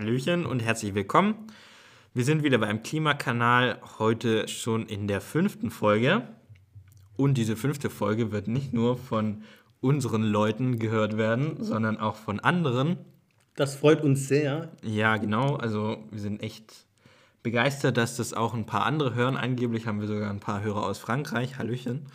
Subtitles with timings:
[0.00, 1.34] Hallöchen und herzlich willkommen.
[2.14, 6.22] Wir sind wieder beim Klimakanal, heute schon in der fünften Folge.
[7.18, 9.42] Und diese fünfte Folge wird nicht nur von
[9.82, 12.96] unseren Leuten gehört werden, sondern auch von anderen.
[13.56, 14.72] Das freut uns sehr.
[14.82, 15.56] Ja, genau.
[15.56, 16.86] Also wir sind echt
[17.42, 19.36] begeistert, dass das auch ein paar andere hören.
[19.36, 21.58] Angeblich haben wir sogar ein paar Hörer aus Frankreich.
[21.58, 22.06] Hallöchen.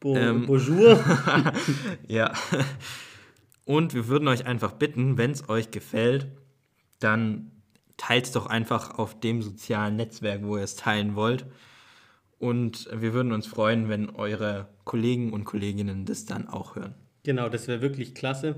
[0.00, 0.98] Bo ähm, bonjour.
[2.08, 2.32] ja.
[3.64, 6.26] Und wir würden euch einfach bitten, wenn es euch gefällt,
[7.00, 7.50] dann
[7.96, 11.46] teilt es doch einfach auf dem sozialen Netzwerk, wo ihr es teilen wollt.
[12.38, 16.94] Und wir würden uns freuen, wenn eure Kollegen und Kolleginnen das dann auch hören.
[17.24, 18.56] Genau, das wäre wirklich klasse.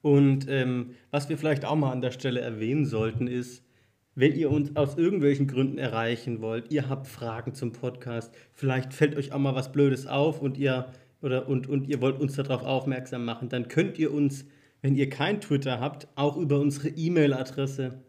[0.00, 3.64] Und ähm, was wir vielleicht auch mal an der Stelle erwähnen sollten, ist,
[4.14, 9.16] wenn ihr uns aus irgendwelchen Gründen erreichen wollt, ihr habt Fragen zum Podcast, vielleicht fällt
[9.16, 10.86] euch auch mal was Blödes auf und ihr,
[11.20, 14.46] oder, und, und ihr wollt uns darauf aufmerksam machen, dann könnt ihr uns
[14.86, 18.04] wenn ihr kein Twitter habt, auch über unsere E-Mail-Adresse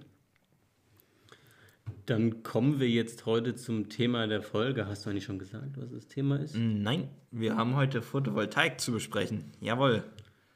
[2.05, 4.87] Dann kommen wir jetzt heute zum Thema der Folge.
[4.87, 6.55] Hast du eigentlich schon gesagt, was das Thema ist?
[6.55, 9.51] Nein, wir haben heute Photovoltaik zu besprechen.
[9.59, 10.05] Jawohl.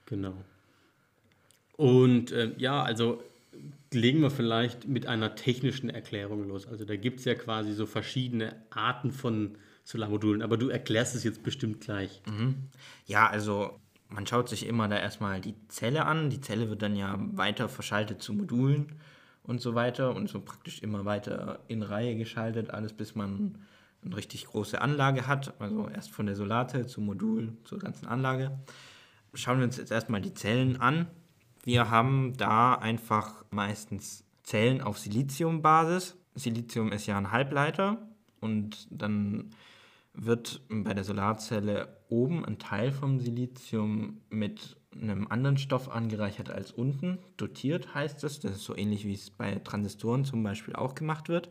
[0.06, 0.36] Genau.
[1.76, 3.22] Und äh, ja, also
[3.94, 6.68] legen wir vielleicht mit einer technischen Erklärung los.
[6.68, 11.24] Also da gibt es ja quasi so verschiedene Arten von Solarmodulen, aber du erklärst es
[11.24, 12.22] jetzt bestimmt gleich.
[12.28, 12.70] Mhm.
[13.06, 16.30] Ja, also man schaut sich immer da erstmal die Zelle an.
[16.30, 18.94] Die Zelle wird dann ja weiter verschaltet zu Modulen
[19.44, 23.60] und so weiter und so praktisch immer weiter in Reihe geschaltet, alles bis man
[24.04, 25.60] eine richtig große Anlage hat.
[25.60, 28.60] Also erst von der Solarzelle zum Modul zur ganzen Anlage.
[29.34, 31.08] Schauen wir uns jetzt erstmal die Zellen an.
[31.66, 36.16] Wir haben da einfach meistens Zellen auf Siliziumbasis.
[36.36, 38.08] Silizium ist ja ein Halbleiter
[38.40, 39.50] und dann
[40.14, 46.72] wird bei der Solarzelle oben ein Teil vom Silizium mit einem anderen Stoff angereichert als
[46.72, 47.18] unten.
[47.36, 48.40] Dotiert heißt das.
[48.40, 51.50] Das ist so ähnlich wie es bei Transistoren zum Beispiel auch gemacht wird.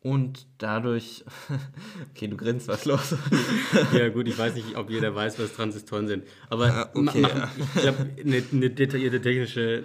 [0.00, 1.24] Und dadurch,
[2.10, 3.16] okay, du grinst, was los?
[3.92, 6.24] ja, gut, ich weiß nicht, ob jeder weiß, was Transistoren sind.
[6.48, 7.50] Aber ah, okay, ja.
[7.74, 9.84] ich glaube, eine, eine, detaillierte technische.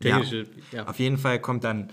[0.00, 0.78] technische ja.
[0.78, 0.86] ja.
[0.88, 1.90] Auf jeden Fall kommt dann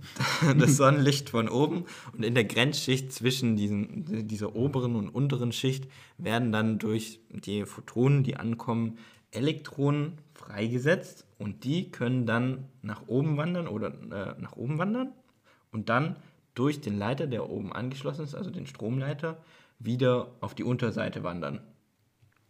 [0.58, 1.84] das Sonnenlicht von oben
[2.14, 5.86] und in der Grenzschicht zwischen diesen, dieser oberen und unteren Schicht
[6.16, 8.96] werden dann durch die Photonen, die ankommen,
[9.30, 15.12] Elektronen freigesetzt und die können dann nach oben wandern oder äh, nach oben wandern
[15.70, 16.16] und dann
[16.54, 19.42] durch den Leiter, der oben angeschlossen ist, also den Stromleiter,
[19.78, 21.60] wieder auf die Unterseite wandern.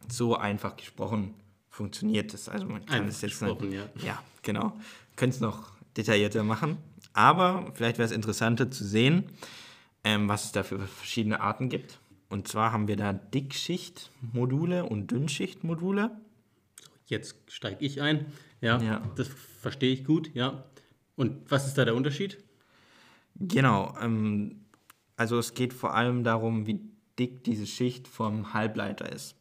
[0.09, 1.35] So einfach gesprochen
[1.69, 2.49] funktioniert das.
[2.49, 3.89] Also man kann es jetzt nicht, ja.
[4.05, 4.79] ja, genau.
[5.17, 6.79] Könnte es noch detaillierter machen.
[7.13, 9.25] Aber vielleicht wäre es interessanter zu sehen,
[10.03, 11.99] ähm, was es da für verschiedene Arten gibt.
[12.29, 16.11] Und zwar haben wir da Dickschichtmodule und Dünnschichtmodule.
[17.07, 18.27] Jetzt steige ich ein.
[18.61, 20.35] Ja, ja, das verstehe ich gut.
[20.35, 20.65] Ja.
[21.17, 22.43] Und was ist da der Unterschied?
[23.37, 23.95] Genau.
[24.01, 24.65] Ähm,
[25.17, 26.81] also es geht vor allem darum, wie
[27.19, 29.37] dick diese Schicht vom Halbleiter ist.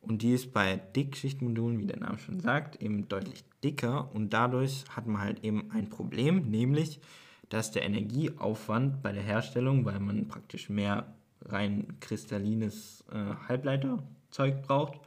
[0.00, 4.84] Und die ist bei Dickschichtmodulen, wie der Name schon sagt, eben deutlich dicker und dadurch
[4.90, 7.00] hat man halt eben ein Problem, nämlich
[7.48, 11.14] dass der Energieaufwand bei der Herstellung, weil man praktisch mehr
[11.46, 15.00] rein kristallines äh, Halbleiterzeug braucht,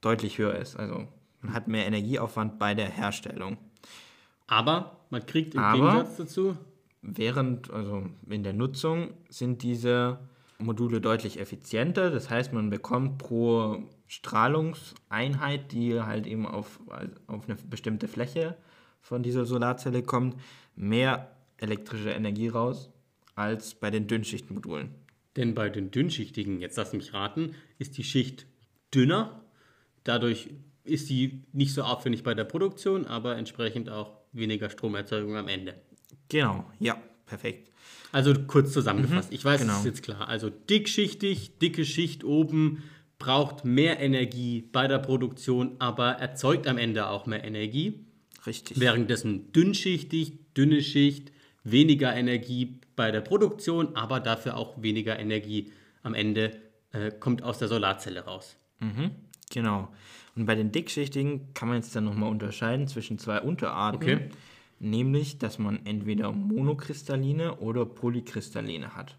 [0.00, 0.76] deutlich höher ist.
[0.76, 1.08] Also
[1.40, 3.58] man hat mehr Energieaufwand bei der Herstellung.
[4.46, 6.56] Aber man kriegt im Aber Gegensatz dazu
[7.02, 10.18] während, also in der Nutzung, sind diese
[10.58, 12.10] Module deutlich effizienter.
[12.10, 16.80] Das heißt, man bekommt pro Strahlungseinheit, die halt eben auf,
[17.26, 18.56] auf eine bestimmte Fläche
[19.00, 20.36] von dieser Solarzelle kommt,
[20.74, 22.90] mehr elektrische Energie raus
[23.34, 24.94] als bei den Dünnschichtmodulen.
[25.36, 28.46] Denn bei den dünnschichtigen, jetzt lass mich raten, ist die Schicht
[28.92, 29.44] dünner.
[30.02, 30.50] Dadurch
[30.82, 35.74] ist sie nicht so aufwendig bei der Produktion, aber entsprechend auch weniger Stromerzeugung am Ende.
[36.28, 36.96] Genau, ja,
[37.26, 37.70] perfekt.
[38.12, 39.74] Also kurz zusammengefasst, mhm, ich weiß, genau.
[39.74, 40.28] es ist jetzt klar.
[40.28, 42.82] Also dickschichtig, dicke Schicht oben
[43.18, 48.06] braucht mehr Energie bei der Produktion, aber erzeugt am Ende auch mehr Energie.
[48.46, 48.78] Richtig.
[48.80, 51.32] Währenddessen dünnschichtig, dünne Schicht,
[51.64, 55.72] weniger Energie bei der Produktion, aber dafür auch weniger Energie
[56.02, 56.52] am Ende
[56.92, 58.56] äh, kommt aus der Solarzelle raus.
[58.80, 59.10] Mhm,
[59.50, 59.88] genau.
[60.36, 64.00] Und bei den dickschichtigen kann man jetzt dann nochmal unterscheiden zwischen zwei Unterarten.
[64.00, 64.30] Okay.
[64.80, 69.18] Nämlich, dass man entweder monokristalline oder polykristalline hat.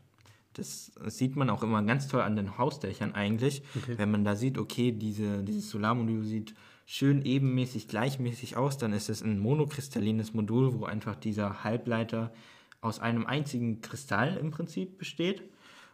[0.54, 3.98] Das, sieht man auch immer ganz toll an den Hausdächern eigentlich, okay.
[3.98, 9.10] wenn man da sieht, okay, diese, dieses Solarmodul sieht schön ebenmäßig, gleichmäßig aus, dann ist
[9.10, 12.34] es ein monokristallines Modul, wo einfach dieser Halbleiter
[12.82, 15.44] aus einem einzigen Kristall im Prinzip besteht.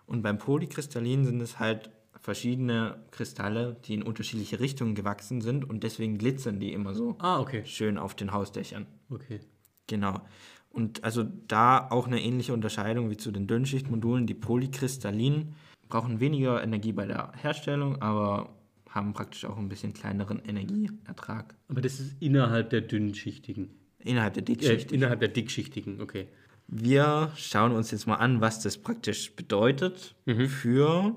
[0.07, 1.89] Und beim Polykristallin sind es halt
[2.21, 7.39] verschiedene Kristalle, die in unterschiedliche Richtungen gewachsen sind und deswegen glitzern die immer so ah,
[7.39, 7.63] okay.
[7.65, 8.87] schön auf den Hausdächern.
[9.09, 9.41] Okay.
[9.87, 10.21] Genau.
[10.69, 14.27] Und also da auch eine ähnliche Unterscheidung wie zu den Dünnschichtmodulen.
[14.27, 15.55] Die Polykristallinen
[15.87, 18.49] brauchen weniger Energie bei der Herstellung, aber
[18.89, 21.55] haben praktisch auch ein bisschen kleineren Energieertrag.
[21.67, 23.69] Aber das ist innerhalb der dünnschichtigen.
[23.99, 24.93] Innerhalb der dickschichtigen.
[24.93, 26.27] Äh, innerhalb der dickschichtigen, okay.
[26.67, 30.47] Wir schauen uns jetzt mal an, was das praktisch bedeutet mhm.
[30.47, 31.15] für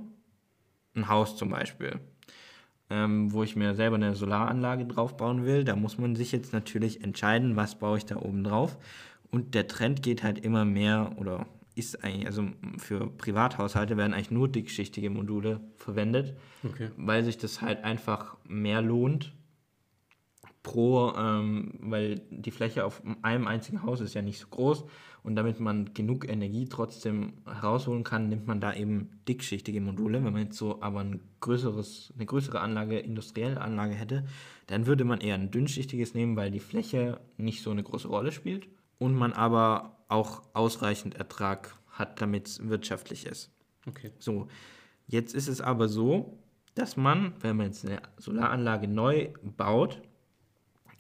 [0.95, 2.01] ein Haus zum Beispiel,
[2.91, 5.65] ähm, wo ich mir selber eine Solaranlage drauf bauen will.
[5.65, 8.79] Da muss man sich jetzt natürlich entscheiden, was baue ich da oben drauf.
[9.31, 12.49] Und der Trend geht halt immer mehr oder ist eigentlich, also
[12.79, 16.91] für Privathaushalte werden eigentlich nur dickschichtige Module verwendet, okay.
[16.97, 19.33] weil sich das halt einfach mehr lohnt
[20.65, 24.85] pro, ähm, weil die Fläche auf einem einzigen Haus ist ja nicht so groß
[25.29, 30.25] und damit man genug Energie trotzdem herausholen kann, nimmt man da eben dickschichtige Module.
[30.25, 34.25] Wenn man jetzt so aber ein größeres, eine größere Anlage, industrielle Anlage hätte,
[34.69, 38.33] dann würde man eher ein dünnschichtiges nehmen, weil die Fläche nicht so eine große Rolle
[38.33, 43.51] spielt und man aber auch ausreichend Ertrag hat, damit es wirtschaftlich ist.
[43.87, 44.13] Okay.
[44.19, 44.49] So,
[45.09, 46.39] jetzt ist es aber so,
[46.75, 50.01] dass man, wenn man jetzt eine Solaranlage neu baut,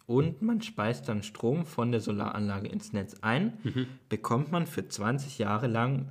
[0.08, 3.87] und man speist dann Strom von der Solaranlage ins Netz ein, mhm.
[4.08, 6.08] bekommt man für 20 Jahre lang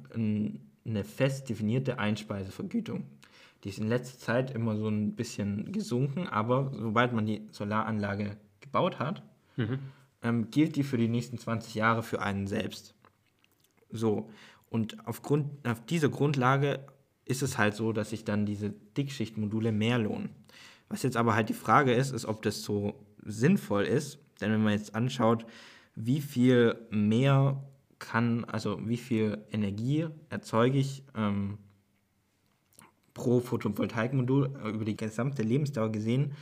[0.86, 3.08] eine fest definierte Einspeisevergütung.
[3.64, 8.38] Die ist in letzter Zeit immer so ein bisschen gesunken, aber sobald man die Solaranlage
[8.62, 9.24] gebaut hat,
[9.56, 9.80] mhm.
[10.22, 12.94] ähm, gilt die für die nächsten 20 Jahre für einen selbst.
[13.90, 14.30] So,
[14.70, 16.86] und aufgrund, auf dieser Grundlage
[17.26, 20.30] ist es halt so, dass sich dann diese Dickschichtmodule mehr lohnen.
[20.88, 22.94] Was jetzt aber halt die Frage ist, ist, ob das so
[23.28, 24.20] sinnvoll ist.
[24.42, 25.46] Denn wenn man jetzt anschaut,
[25.96, 27.64] wie viel mehr
[28.00, 31.58] kann, also wie viel Energie erzeuge ich ähm,
[33.14, 36.34] pro Photovoltaikmodul äh, über die gesamte Lebensdauer gesehen,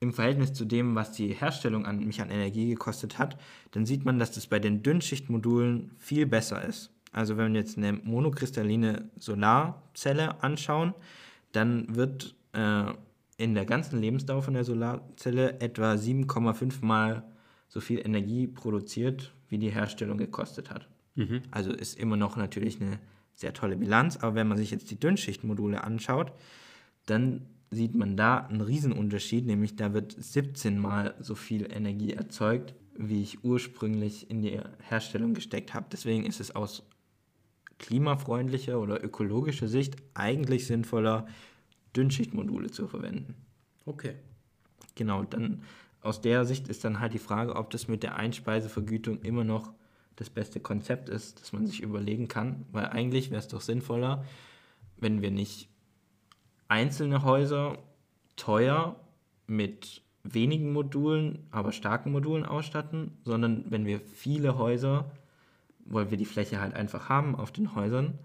[0.00, 3.36] im Verhältnis zu dem, was die Herstellung an mich an Energie gekostet hat,
[3.72, 6.92] dann sieht man, dass das bei den Dünnschichtmodulen viel besser ist.
[7.10, 10.94] Also wenn wir jetzt eine monokristalline Solarzelle anschauen,
[11.52, 12.92] dann wird äh,
[13.38, 17.22] in der ganzen Lebensdauer von der Solarzelle etwa 7,5 mal
[17.68, 20.88] so viel Energie produziert, wie die Herstellung gekostet hat.
[21.14, 21.42] Mhm.
[21.50, 22.98] Also ist immer noch natürlich eine
[23.34, 26.32] sehr tolle Bilanz, aber wenn man sich jetzt die Dünnschichtmodule anschaut,
[27.06, 32.74] dann sieht man da einen Riesenunterschied, nämlich da wird 17 mal so viel Energie erzeugt,
[32.96, 34.58] wie ich ursprünglich in die
[34.88, 35.86] Herstellung gesteckt habe.
[35.92, 36.82] Deswegen ist es aus
[37.78, 41.28] klimafreundlicher oder ökologischer Sicht eigentlich sinnvoller,
[41.98, 43.34] Dünnschichtmodule zu verwenden.
[43.84, 44.14] Okay.
[44.94, 45.62] Genau, dann
[46.00, 49.72] aus der Sicht ist dann halt die Frage, ob das mit der Einspeisevergütung immer noch
[50.14, 54.24] das beste Konzept ist, das man sich überlegen kann, weil eigentlich wäre es doch sinnvoller,
[54.96, 55.68] wenn wir nicht
[56.68, 57.78] einzelne Häuser
[58.36, 58.96] teuer
[59.46, 65.10] mit wenigen Modulen, aber starken Modulen ausstatten, sondern wenn wir viele Häuser,
[65.84, 68.18] weil wir die Fläche halt einfach haben auf den Häusern,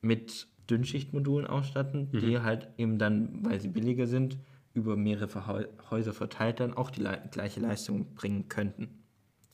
[0.00, 2.20] mit Dünnschichtmodulen ausstatten, mhm.
[2.20, 4.38] die halt eben dann, weil sie billiger sind,
[4.72, 8.88] über mehrere Häuser verteilt dann auch die le gleiche Leistung bringen könnten.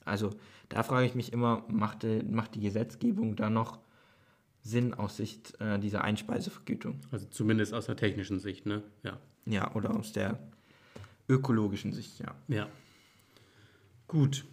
[0.05, 0.31] Also
[0.71, 3.79] da frage ich mich immer, macht die, macht die Gesetzgebung da noch
[4.63, 7.01] Sinn aus Sicht äh, dieser Einspeisevergütung?
[7.11, 8.83] Also zumindest aus der technischen Sicht, ne?
[9.03, 9.19] Ja.
[9.47, 10.39] Ja, oder aus der
[11.29, 12.35] ökologischen Sicht, ja.
[12.49, 12.69] Ja.
[14.07, 14.45] Gut.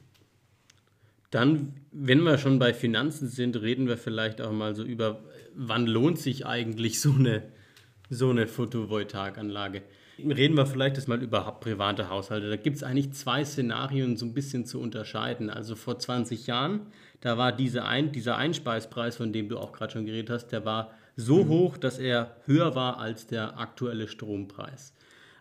[1.31, 5.85] Dann, wenn wir schon bei Finanzen sind, reden wir vielleicht auch mal so über, wann
[5.85, 7.43] lohnt sich eigentlich so eine,
[8.09, 9.83] so eine Photovoltaikanlage.
[10.19, 12.49] Reden wir vielleicht jetzt mal über private Haushalte.
[12.49, 15.49] Da gibt es eigentlich zwei Szenarien so ein bisschen zu unterscheiden.
[15.49, 16.87] Also vor 20 Jahren,
[17.21, 20.65] da war diese ein, dieser Einspeispreis, von dem du auch gerade schon geredet hast, der
[20.65, 21.49] war so mhm.
[21.49, 24.93] hoch, dass er höher war als der aktuelle Strompreis.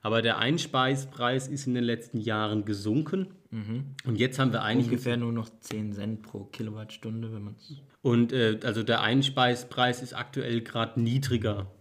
[0.07, 3.27] Aber der Einspeispreis ist in den letzten Jahren gesunken.
[3.51, 3.97] Mhm.
[4.05, 4.87] Und jetzt haben wir eigentlich.
[4.87, 7.75] Ungefähr nur noch 10 Cent pro Kilowattstunde, wenn man es.
[8.03, 11.73] Und äh, also der Einspeispreis ist aktuell gerade niedriger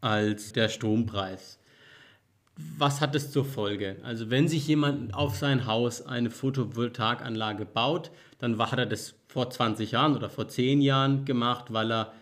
[0.00, 1.60] als der Strompreis.
[2.76, 3.98] Was hat das zur Folge?
[4.02, 8.10] Also wenn sich jemand auf sein Haus eine Photovoltaikanlage baut,
[8.40, 12.14] dann hat er das vor 20 Jahren oder vor 10 Jahren gemacht, weil er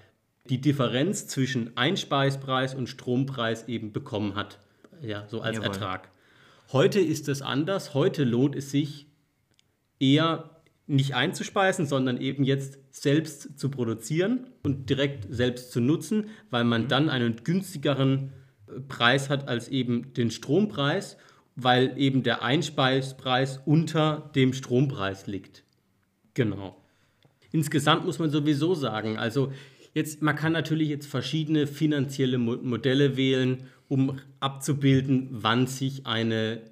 [0.50, 4.58] die Differenz zwischen Einspeispreis und Strompreis eben bekommen hat
[5.02, 5.68] ja, so als Jawohl.
[5.68, 6.10] Ertrag.
[6.72, 7.94] Heute ist es anders.
[7.94, 9.06] Heute lohnt es sich
[9.98, 16.64] eher nicht einzuspeisen, sondern eben jetzt selbst zu produzieren und direkt selbst zu nutzen, weil
[16.64, 16.88] man mhm.
[16.88, 18.32] dann einen günstigeren
[18.66, 21.18] äh, Preis hat als eben den Strompreis,
[21.56, 25.64] weil eben der Einspeispreis unter dem Strompreis liegt.
[26.34, 26.76] Genau.
[27.50, 29.52] Insgesamt muss man sowieso sagen, also
[29.94, 36.62] jetzt, man kann natürlich jetzt verschiedene finanzielle Modelle wählen, um abzubilden, wann sich eine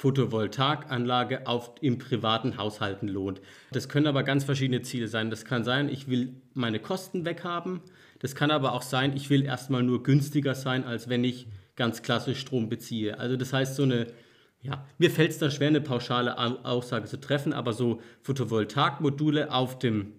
[0.00, 3.40] Photovoltaikanlage auf, im privaten Haushalten lohnt.
[3.70, 5.30] Das können aber ganz verschiedene Ziele sein.
[5.30, 7.80] Das kann sein, ich will meine Kosten weghaben.
[8.18, 12.02] Das kann aber auch sein, ich will erstmal nur günstiger sein, als wenn ich ganz
[12.02, 13.18] klassisch Strom beziehe.
[13.18, 14.06] Also das heißt, so eine,
[14.62, 19.78] ja, mir fällt es da schwer, eine pauschale Aussage zu treffen, aber so Photovoltaikmodule auf
[19.78, 20.12] dem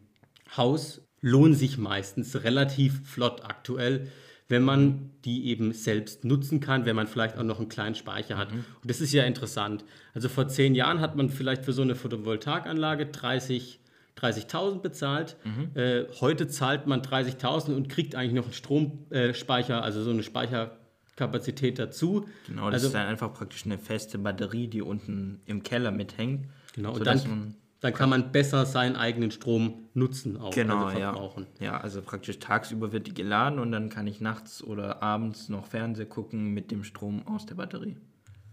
[0.56, 4.08] Haus lohnen sich meistens relativ flott aktuell
[4.52, 8.38] wenn man die eben selbst nutzen kann, wenn man vielleicht auch noch einen kleinen Speicher
[8.38, 8.52] hat.
[8.52, 8.66] Mhm.
[8.82, 9.84] Und das ist ja interessant.
[10.14, 13.80] Also vor zehn Jahren hat man vielleicht für so eine Photovoltaikanlage 30
[14.20, 15.38] 30.000 bezahlt.
[15.44, 15.72] Mhm.
[15.74, 20.22] Äh, heute zahlt man 30.000 und kriegt eigentlich noch einen Stromspeicher, äh, also so eine
[20.22, 22.28] Speicherkapazität dazu.
[22.46, 26.46] Genau, das also, ist dann einfach praktisch eine feste Batterie, die unten im Keller mithängt.
[26.76, 31.48] Genau, und dann, dann kann man besser seinen eigenen Strom nutzen, auch genau, also verbrauchen.
[31.60, 31.66] Ja.
[31.66, 35.66] ja, also praktisch tagsüber wird die geladen und dann kann ich nachts oder abends noch
[35.66, 37.98] Fernsehen gucken mit dem Strom aus der Batterie.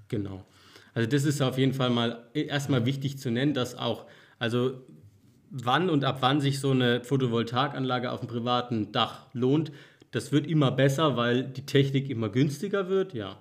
[0.08, 0.44] Genau.
[0.94, 4.06] Also das ist auf jeden Fall mal erstmal wichtig zu nennen, dass auch,
[4.38, 4.80] also
[5.50, 9.72] wann und ab wann sich so eine Photovoltaikanlage auf dem privaten Dach lohnt,
[10.10, 13.36] das wird immer besser, weil die Technik immer günstiger wird, ja.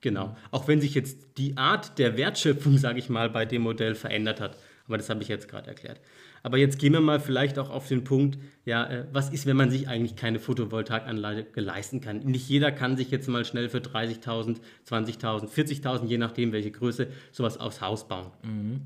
[0.00, 0.34] Genau.
[0.50, 4.40] Auch wenn sich jetzt die Art der Wertschöpfung, sage ich mal, bei dem Modell verändert
[4.40, 4.56] hat.
[4.86, 6.00] Aber das habe ich jetzt gerade erklärt.
[6.42, 9.56] Aber jetzt gehen wir mal vielleicht auch auf den Punkt, ja, äh, was ist, wenn
[9.56, 12.20] man sich eigentlich keine Photovoltaikanlage leisten kann?
[12.20, 17.08] Nicht jeder kann sich jetzt mal schnell für 30.000, 20.000, 40.000, je nachdem welche Größe,
[17.32, 18.30] sowas aufs Haus bauen.
[18.44, 18.80] Mhm.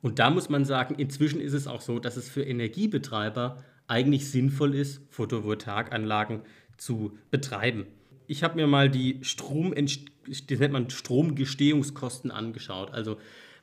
[0.00, 4.30] Und da muss man sagen, inzwischen ist es auch so, dass es für Energiebetreiber eigentlich
[4.30, 6.40] sinnvoll ist, Photovoltaikanlagen
[6.76, 7.86] zu betreiben.
[8.26, 12.90] Ich habe mir mal die Strom, das nennt man Stromgestehungskosten angeschaut.
[12.92, 13.18] Also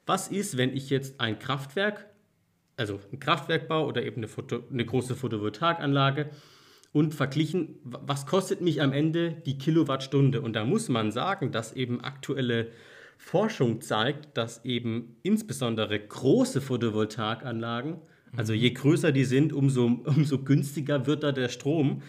[0.09, 2.07] was ist, wenn ich jetzt ein Kraftwerk,
[2.75, 6.31] also ein Kraftwerk baue oder eben eine, Foto, eine große Photovoltaikanlage
[6.91, 10.41] und verglichen, was kostet mich am Ende die Kilowattstunde?
[10.41, 12.71] Und da muss man sagen, dass eben aktuelle
[13.19, 17.97] Forschung zeigt, dass eben insbesondere große Photovoltaikanlagen,
[18.35, 22.01] also je größer die sind, umso, umso günstiger wird da der Strom.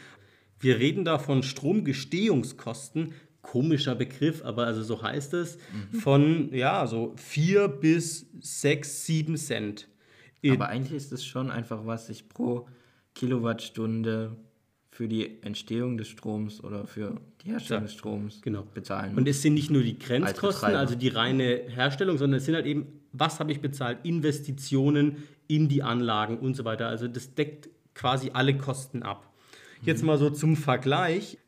[0.59, 3.13] Wir reden da von Stromgestehungskosten
[3.43, 5.59] komischer Begriff, aber also so heißt es,
[5.93, 5.99] mhm.
[5.99, 9.89] von ja, so 4 bis 6, 7 Cent.
[10.49, 12.67] Aber eigentlich ist es schon einfach, was ich pro
[13.15, 14.37] Kilowattstunde
[14.91, 18.67] für die Entstehung des Stroms oder für die Herstellung ja, des Stroms genau.
[18.75, 19.17] bezahlen.
[19.17, 22.67] Und es sind nicht nur die Grenzkosten, also die reine Herstellung, sondern es sind halt
[22.67, 23.99] eben, was habe ich bezahlt?
[24.03, 26.89] Investitionen in die Anlagen und so weiter.
[26.89, 29.33] Also das deckt quasi alle Kosten ab.
[29.83, 30.09] Jetzt mhm.
[30.09, 31.39] mal so zum Vergleich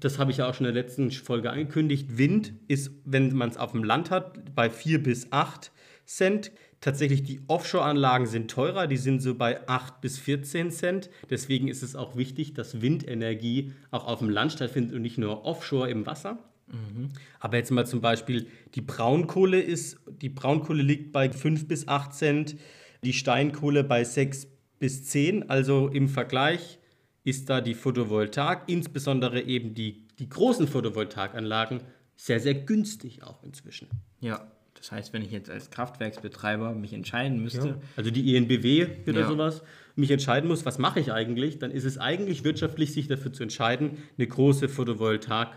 [0.00, 3.50] das habe ich ja auch schon in der letzten Folge angekündigt, Wind ist, wenn man
[3.50, 5.70] es auf dem Land hat, bei 4 bis 8
[6.04, 6.52] Cent.
[6.80, 11.10] Tatsächlich die Offshore-Anlagen sind teurer, die sind so bei 8 bis 14 Cent.
[11.30, 15.44] Deswegen ist es auch wichtig, dass Windenergie auch auf dem Land stattfindet und nicht nur
[15.44, 16.38] offshore im Wasser.
[16.68, 17.10] Mhm.
[17.40, 22.12] Aber jetzt mal zum Beispiel die Braunkohle ist, die Braunkohle liegt bei 5 bis 8
[22.12, 22.56] Cent,
[23.02, 25.48] die Steinkohle bei 6 bis 10.
[25.48, 26.78] Also im Vergleich
[27.26, 31.80] ist da die Photovoltaik, insbesondere eben die, die großen Photovoltaikanlagen,
[32.14, 33.88] sehr, sehr günstig auch inzwischen.
[34.20, 37.68] Ja, das heißt, wenn ich jetzt als Kraftwerksbetreiber mich entscheiden müsste.
[37.68, 37.78] Ja.
[37.96, 39.26] Also die ENBW oder ja.
[39.26, 39.62] sowas,
[39.96, 43.42] mich entscheiden muss, was mache ich eigentlich, dann ist es eigentlich wirtschaftlich, sich dafür zu
[43.42, 45.48] entscheiden, eine große Photovoltaik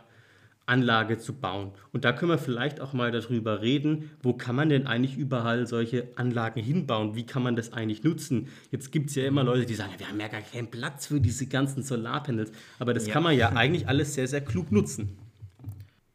[0.70, 1.72] Anlage zu bauen.
[1.92, 5.68] Und da können wir vielleicht auch mal darüber reden, wo kann man denn eigentlich überall
[5.68, 7.16] solche Anlagen hinbauen?
[7.16, 8.48] Wie kann man das eigentlich nutzen?
[8.72, 11.20] Jetzt gibt es ja immer Leute, die sagen, wir haben ja gar keinen Platz für
[11.20, 12.52] diese ganzen Solarpanels.
[12.78, 13.14] Aber das ja.
[13.14, 15.18] kann man ja eigentlich alles sehr, sehr klug nutzen.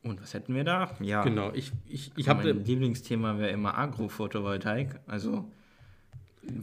[0.05, 0.91] Und was hätten wir da?
[1.01, 1.25] Ja.
[1.25, 2.45] Genau, ich, ich, ich habe.
[2.45, 5.01] Mein Lieblingsthema wäre immer Agrophotovoltaik.
[5.07, 5.51] Also.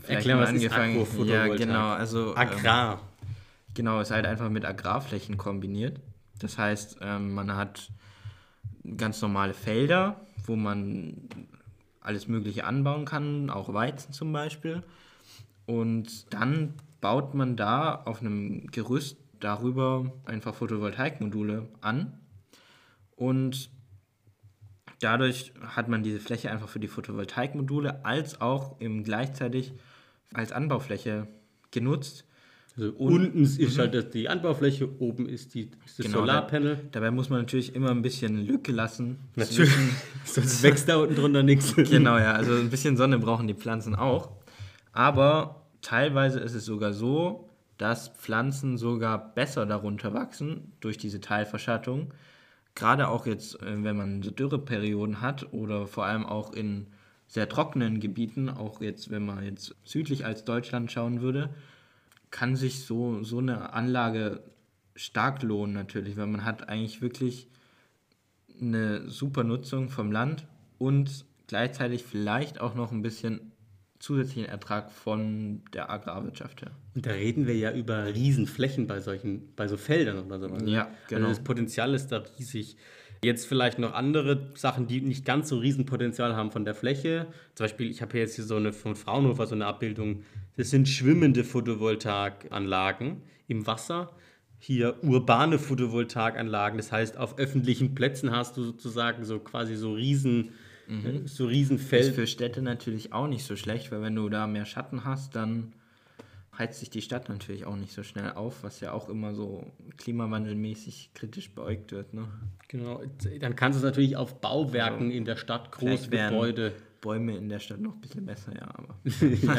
[0.08, 0.92] Erklären, was angefangen.
[0.92, 1.60] ist Agrophotovoltaik?
[1.60, 1.88] Ja, genau.
[1.88, 2.94] Also, Agrar.
[2.94, 3.28] Ähm,
[3.74, 6.00] genau, ist halt einfach mit Agrarflächen kombiniert.
[6.42, 7.92] Das heißt, ähm, man hat
[8.98, 11.30] ganz normale Felder, wo man
[12.00, 14.84] alles Mögliche anbauen kann, auch Weizen zum Beispiel.
[15.68, 22.20] Und dann baut man da auf einem Gerüst darüber einfach Photovoltaikmodule an.
[23.16, 23.70] Und
[25.00, 29.74] dadurch hat man diese Fläche einfach für die Photovoltaikmodule als auch eben gleichzeitig
[30.34, 31.28] als Anbaufläche
[31.70, 32.26] genutzt
[32.78, 33.78] Also unten ist mhm.
[33.78, 36.76] halt die Anbaufläche, oben ist, die, ist das genau, Solarpanel.
[36.76, 39.20] Da, dabei muss man natürlich immer ein bisschen Lücke lassen.
[39.36, 39.72] Natürlich,
[40.26, 41.76] sonst wächst da unten drunter nichts.
[41.76, 44.32] Genau, ja, also ein bisschen Sonne brauchen die Pflanzen auch.
[44.94, 52.14] Aber teilweise ist es sogar so, dass Pflanzen sogar besser darunter wachsen durch diese Teilverschattung.
[52.76, 56.88] Gerade auch jetzt, äh, wenn man so Dürreperioden hat oder vor allem auch in
[57.28, 61.50] sehr trockenen Gebieten, auch jetzt, wenn man jetzt südlich als Deutschland schauen würde,
[62.32, 64.44] kann sich so, so eine Anlage
[64.96, 67.48] stark lohnen natürlich, weil man hat eigentlich wirklich
[68.60, 70.46] eine super Nutzung vom Land
[70.78, 73.52] und gleichzeitig vielleicht auch noch ein bisschen
[74.00, 76.72] zusätzlichen Ertrag von der Agrarwirtschaft her.
[76.96, 80.48] Und da reden wir ja über Riesenflächen bei solchen, bei so Feldern oder so.
[80.66, 81.28] Ja, also genau.
[81.28, 82.78] Also das Potenzial ist da riesig.
[83.24, 87.28] Jetzt vielleicht noch andere Sachen, die nicht ganz so Riesenpotenzial haben von der Fläche.
[87.54, 90.24] Zum Beispiel, ich habe hier jetzt hier so eine von Fraunhofer so eine Abbildung.
[90.58, 94.12] Das sind schwimmende Photovoltaikanlagen im Wasser.
[94.58, 96.78] Hier urbane Photovoltaikanlagen.
[96.78, 100.50] Das heißt, auf öffentlichen Plätzen hast du sozusagen so quasi so Riesen,
[100.88, 101.28] mhm.
[101.28, 102.08] so Riesenfeld.
[102.08, 105.36] Ist für Städte natürlich auch nicht so schlecht, weil wenn du da mehr Schatten hast,
[105.36, 105.74] dann
[106.58, 109.66] heizt sich die Stadt natürlich auch nicht so schnell auf, was ja auch immer so
[109.98, 112.14] klimawandelmäßig kritisch beäugt wird.
[112.14, 112.28] Ne?
[112.68, 113.02] Genau,
[113.40, 116.74] dann kannst du es natürlich auf Bauwerken also, in der Stadt, Großgebäude.
[117.02, 118.70] Bäume in der Stadt noch ein bisschen besser, ja.
[118.76, 118.96] Aber.
[119.42, 119.58] ja.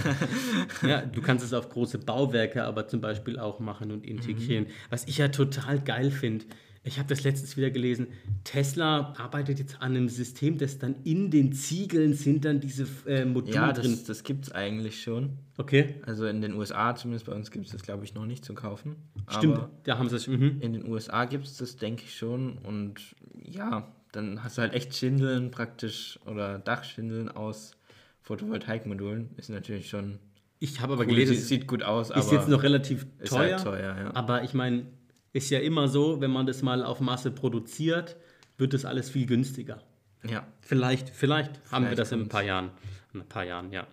[0.89, 1.03] ja.
[1.03, 4.65] du kannst es auf große Bauwerke aber zum Beispiel auch machen und integrieren.
[4.65, 4.71] Mhm.
[4.91, 6.45] Was ich ja total geil finde,
[6.85, 8.09] ich habe das letztens wieder gelesen.
[8.43, 13.25] Tesla arbeitet jetzt an einem System, das dann in den Ziegeln sind dann diese äh,
[13.25, 13.99] Module ja, das, drin.
[14.05, 15.39] das gibt es eigentlich schon.
[15.59, 15.95] Okay.
[16.03, 18.55] Also in den USA, zumindest bei uns gibt es das, glaube ich, noch nicht zu
[18.55, 18.97] kaufen.
[19.29, 20.27] Stimmt, Aber da haben sie es.
[20.27, 20.59] Mhm.
[20.61, 22.59] In den USA gibt es das, denke ich schon.
[22.59, 27.77] Und ja, dann hast du halt echt Schindeln praktisch oder Dachschindeln aus
[28.23, 29.31] Photovoltaikmodulen.
[29.37, 30.19] Ist natürlich schon.
[30.59, 33.57] Ich habe aber cool, gelesen, es sieht gut aus, ist jetzt noch relativ teuer.
[33.57, 34.15] Halt teuer ja.
[34.15, 34.87] Aber ich meine,
[35.33, 38.17] ist ja immer so, wenn man das mal auf Masse produziert,
[38.59, 39.83] wird das alles viel günstiger.
[40.25, 40.47] Ja.
[40.61, 42.71] Vielleicht, vielleicht, vielleicht haben wir das in ein paar Jahren.
[43.13, 43.87] In ein paar Jahren, ja.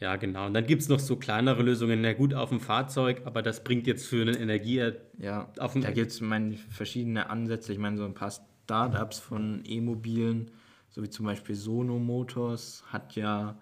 [0.00, 0.46] Ja, genau.
[0.46, 2.00] Und dann gibt es noch so kleinere Lösungen.
[2.00, 4.92] Na gut, auf dem Fahrzeug, aber das bringt jetzt für eine Energie.
[5.18, 6.22] Ja, auf da gibt es
[6.70, 7.72] verschiedene Ansätze.
[7.72, 10.52] Ich meine, so ein paar Startups von E-Mobilen,
[10.88, 13.58] so wie zum Beispiel Sono Motors, hat ja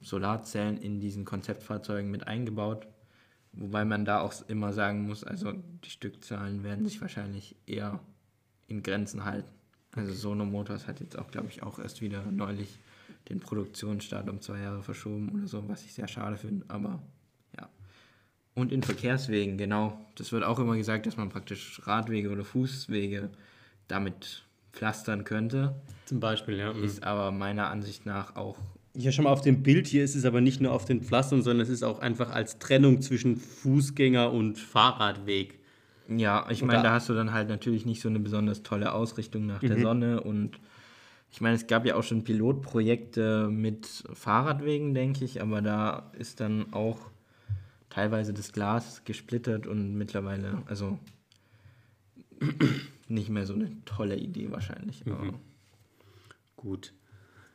[0.00, 2.86] Solarzellen in diesen Konzeptfahrzeugen mit eingebaut.
[3.60, 5.52] Wobei man da auch immer sagen muss, also
[5.84, 7.98] die Stückzahlen werden sich wahrscheinlich eher
[8.68, 9.48] in Grenzen halten.
[9.96, 12.78] Also Sono Motors hat jetzt auch, glaube ich, auch erst wieder neulich
[13.28, 17.02] den Produktionsstart um zwei Jahre verschoben oder so, was ich sehr schade finde, aber
[17.56, 17.68] ja.
[18.54, 19.98] Und in Verkehrswegen, genau.
[20.14, 23.30] Das wird auch immer gesagt, dass man praktisch Radwege oder Fußwege
[23.88, 25.74] damit pflastern könnte.
[26.04, 26.70] Zum Beispiel, ja.
[26.70, 28.58] Ist aber meiner Ansicht nach auch
[28.94, 31.42] ja, schon mal auf dem Bild hier ist es aber nicht nur auf den Pflastern,
[31.42, 35.58] sondern es ist auch einfach als Trennung zwischen Fußgänger und Fahrradweg.
[36.08, 39.46] Ja, ich meine, da hast du dann halt natürlich nicht so eine besonders tolle Ausrichtung
[39.46, 39.66] nach mhm.
[39.68, 40.58] der Sonne und
[41.30, 46.40] ich meine, es gab ja auch schon Pilotprojekte mit Fahrradwegen, denke ich, aber da ist
[46.40, 46.98] dann auch
[47.90, 50.98] teilweise das Glas gesplittert und mittlerweile, also
[53.08, 55.04] nicht mehr so eine tolle Idee wahrscheinlich.
[55.04, 55.34] Mhm.
[56.56, 56.92] Gut.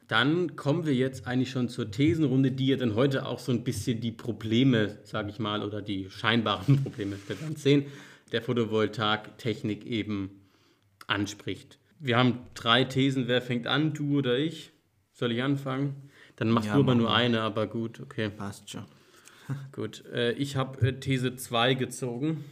[0.08, 3.64] Dann kommen wir jetzt eigentlich schon zur Thesenrunde, die ja dann heute auch so ein
[3.64, 7.86] bisschen die Probleme, sage ich mal, oder die scheinbaren Probleme, wir werden sehen,
[8.32, 10.42] der Photovoltaiktechnik eben
[11.08, 11.80] anspricht.
[12.00, 13.28] Wir haben drei Thesen.
[13.28, 13.94] Wer fängt an?
[13.94, 14.72] Du oder ich?
[15.14, 16.10] Soll ich anfangen?
[16.36, 18.30] Dann machst ja, du aber nur eine, aber gut, okay.
[18.30, 18.86] Passt schon.
[19.72, 22.44] gut, äh, ich habe äh, These 2 gezogen.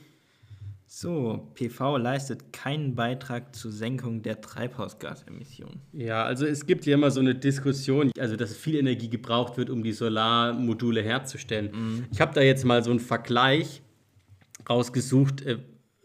[0.93, 5.80] So, PV leistet keinen Beitrag zur Senkung der Treibhausgasemissionen.
[5.93, 9.69] Ja, also es gibt ja immer so eine Diskussion, also dass viel Energie gebraucht wird,
[9.69, 11.69] um die Solarmodule herzustellen.
[11.71, 12.06] Mhm.
[12.12, 13.82] Ich habe da jetzt mal so einen Vergleich
[14.69, 15.60] rausgesucht, äh,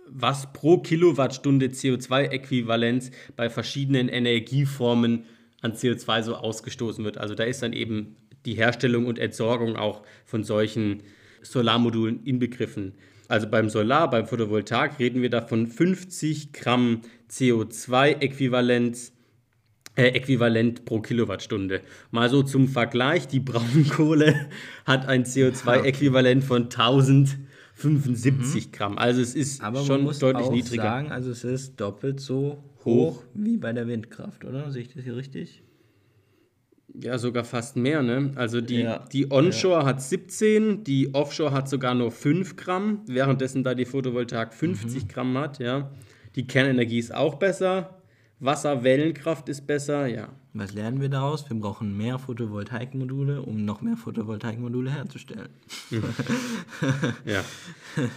[0.07, 5.25] was pro Kilowattstunde CO2-Äquivalenz bei verschiedenen Energieformen
[5.63, 7.19] an CO2 so ausgestoßen wird.
[7.19, 11.03] Also da ist dann eben die Herstellung und Entsorgung auch von solchen
[11.43, 12.93] Solarmodulen inbegriffen.
[13.29, 19.13] Also beim Solar, beim Photovoltaik reden wir da von 50 Gramm CO2-Äquivalent
[19.97, 21.81] äh, äquivalent pro Kilowattstunde.
[22.11, 24.49] Mal so zum Vergleich, die Braunkohle
[24.85, 28.73] hat ein CO2-Äquivalent von 1075 mhm.
[28.73, 28.99] Gramm.
[28.99, 30.83] Also es ist Aber schon deutlich niedriger.
[30.83, 34.71] sagen, also es ist doppelt so hoch, hoch wie bei der Windkraft, oder?
[34.71, 35.63] Sehe ich das hier richtig?
[37.03, 38.33] Ja, sogar fast mehr, ne?
[38.37, 39.05] Also die, ja.
[39.13, 39.87] die Onshore ja.
[39.87, 45.09] hat 17, die Offshore hat sogar nur 5 Gramm, währenddessen da die Photovoltaik 50 mhm.
[45.09, 45.91] Gramm hat, ja.
[46.37, 47.96] Die Kernenergie ist auch besser,
[48.39, 50.29] Wasserwellenkraft ist besser, ja.
[50.53, 51.49] Was lernen wir daraus?
[51.49, 55.49] Wir brauchen mehr Photovoltaikmodule, um noch mehr Photovoltaikmodule herzustellen.
[57.25, 57.43] ja.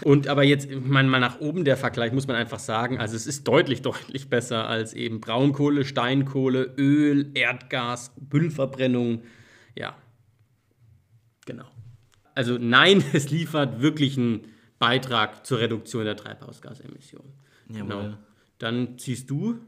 [0.03, 3.47] Und aber jetzt, mal nach oben der Vergleich, muss man einfach sagen, also es ist
[3.47, 9.23] deutlich, deutlich besser als eben Braunkohle, Steinkohle, Öl, Erdgas, Müllverbrennung.
[9.75, 9.95] Ja.
[11.45, 11.69] Genau.
[12.35, 14.47] Also nein, es liefert wirklich einen
[14.79, 17.33] Beitrag zur Reduktion der Treibhausgasemissionen.
[17.69, 18.13] Genau.
[18.59, 19.59] Dann ziehst du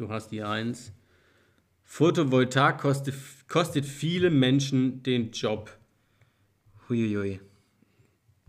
[0.00, 0.94] Du hast die 1.
[1.82, 3.14] Photovoltaik kostet,
[3.48, 5.76] kostet viele Menschen den Job.
[6.88, 7.38] Huiuiui.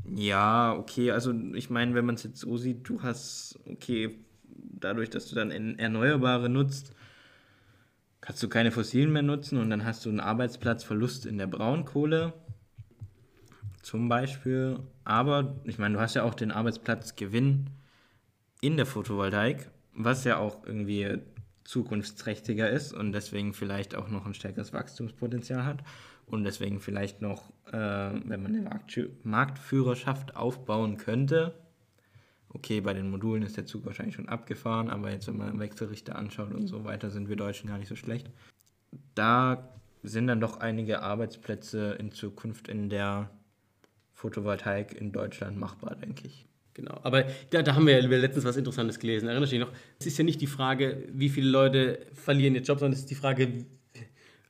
[0.06, 5.10] Ja, okay, also ich meine, wenn man es jetzt so sieht, du hast, okay, dadurch,
[5.10, 6.96] dass du dann Erneuerbare nutzt,
[8.22, 12.32] kannst du keine fossilen mehr nutzen und dann hast du einen Arbeitsplatzverlust in der Braunkohle
[13.82, 14.80] zum Beispiel.
[15.04, 17.70] Aber ich meine, du hast ja auch den Arbeitsplatzgewinn
[18.62, 21.20] in der Photovoltaik, was ja auch irgendwie
[21.72, 25.82] zukunftsträchtiger ist und deswegen vielleicht auch noch ein stärkeres Wachstumspotenzial hat
[26.26, 28.70] und deswegen vielleicht noch, äh, wenn man eine
[29.24, 31.54] Marktführerschaft aufbauen könnte,
[32.50, 36.18] okay, bei den Modulen ist der Zug wahrscheinlich schon abgefahren, aber jetzt, wenn man Wechselrichter
[36.18, 38.30] anschaut und so weiter, sind wir Deutschen gar nicht so schlecht.
[39.16, 39.70] Da
[40.04, 43.30] sind dann doch einige Arbeitsplätze in Zukunft in der
[44.14, 46.51] Photovoltaik in Deutschland machbar, denke ich.
[46.74, 49.28] Genau, aber da, da haben wir ja letztens was Interessantes gelesen.
[49.28, 49.74] Erinnerst du dich noch?
[50.00, 53.10] Es ist ja nicht die Frage, wie viele Leute verlieren ihr Job, sondern es ist
[53.10, 53.66] die Frage,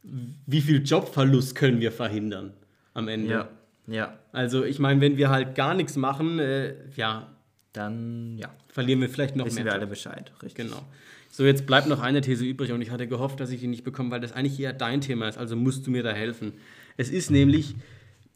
[0.04, 2.54] wie viel Jobverlust können wir verhindern
[2.94, 3.32] am Ende.
[3.32, 3.50] Ja,
[3.88, 4.20] ja.
[4.32, 7.36] Also ich meine, wenn wir halt gar nichts machen, äh, ja,
[7.74, 8.50] dann ja.
[8.68, 9.66] verlieren wir vielleicht noch Wissen mehr.
[9.66, 10.66] wir alle Bescheid, richtig.
[10.66, 10.82] Genau.
[11.30, 13.84] So, jetzt bleibt noch eine These übrig und ich hatte gehofft, dass ich die nicht
[13.86, 16.54] bekomme, weil das eigentlich eher dein Thema ist, also musst du mir da helfen.
[16.98, 17.76] Es ist nämlich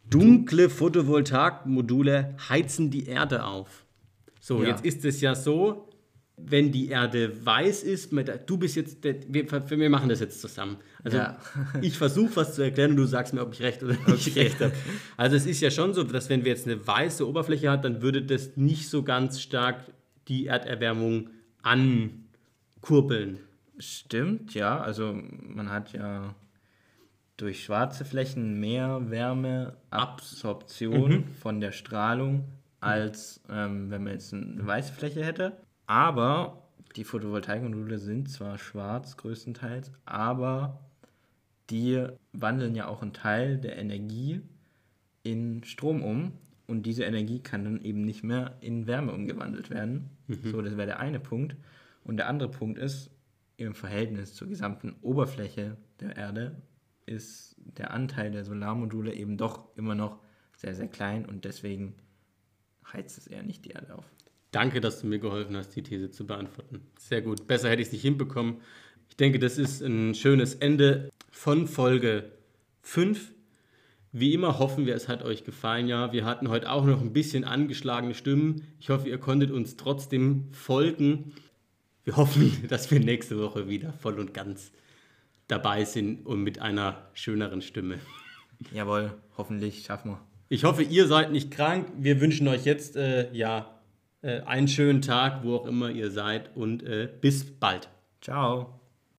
[0.10, 3.86] Dunkle Photovoltaikmodule heizen die Erde auf.
[4.40, 4.70] So, ja.
[4.70, 5.90] jetzt ist es ja so,
[6.38, 8.12] wenn die Erde weiß ist,
[8.46, 10.78] du bist jetzt, wir, wir machen das jetzt zusammen.
[11.04, 11.38] Also ja.
[11.82, 14.42] ich versuche was zu erklären und du sagst mir, ob ich recht oder nicht okay.
[14.42, 14.74] recht habe.
[15.18, 18.02] Also es ist ja schon so, dass wenn wir jetzt eine weiße Oberfläche haben, dann
[18.02, 19.80] würde das nicht so ganz stark
[20.28, 21.30] die Erderwärmung
[21.62, 23.40] ankurbeln.
[23.80, 24.80] Stimmt, ja.
[24.80, 26.36] Also man hat ja
[27.38, 31.34] durch schwarze Flächen mehr Wärmeabsorption mhm.
[31.34, 32.46] von der Strahlung,
[32.80, 35.58] als ähm, wenn man jetzt eine weiße Fläche hätte.
[35.88, 36.64] Aber
[36.96, 40.80] die Photovoltaikmodule sind zwar schwarz größtenteils, aber
[41.70, 44.42] die wandeln ja auch einen Teil der Energie
[45.24, 46.34] in Strom um
[46.68, 50.10] und diese Energie kann dann eben nicht mehr in Wärme umgewandelt werden.
[50.28, 50.52] Mhm.
[50.52, 51.56] So, das wäre der eine Punkt.
[52.04, 53.12] Und der andere Punkt ist,
[53.58, 56.56] im Verhältnis zur gesamten Oberfläche der Erde
[57.06, 60.20] ist der Anteil der Solarmodule eben doch immer noch
[60.56, 61.96] sehr, sehr klein und deswegen
[62.92, 64.06] heizt es eher nicht die Erde auf.
[64.52, 66.82] Danke, dass du mir geholfen hast, die These zu beantworten.
[66.98, 67.46] Sehr gut.
[67.48, 68.62] Besser hätte ich es nicht hinbekommen.
[69.10, 72.32] Ich denke, das ist ein schönes Ende von Folge
[72.82, 73.34] 5.
[74.14, 75.88] Wie immer hoffen wir, es hat euch gefallen.
[75.88, 78.62] Ja, wir hatten heute auch noch ein bisschen angeschlagene Stimmen.
[78.80, 81.34] Ich hoffe, ihr konntet uns trotzdem folgen.
[82.06, 84.72] Wir hoffen, dass wir nächste Woche wieder voll und ganz
[85.48, 88.00] dabei sind und mit einer schöneren Stimme.
[88.74, 90.22] Jawohl, hoffentlich schaffen wir.
[90.48, 91.92] Ich hoffe, ihr seid nicht krank.
[91.98, 93.80] Wir wünschen euch jetzt äh, ja
[94.22, 97.90] äh, einen schönen Tag, wo auch immer ihr seid und äh, bis bald.
[98.22, 98.80] Ciao.